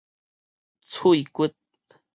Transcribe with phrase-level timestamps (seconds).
[0.89, 1.47] 喙滑